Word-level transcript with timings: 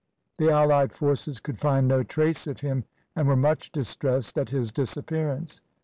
The 0.39 0.49
allied 0.49 0.93
forces 0.93 1.39
could 1.39 1.59
find 1.59 1.87
no 1.87 2.01
trace 2.01 2.47
of 2.47 2.61
him, 2.61 2.85
and 3.15 3.27
were 3.27 3.35
much 3.35 3.71
distressed 3.71 4.35
at 4.39 4.49
his 4.49 4.71
disappearance. 4.71 5.61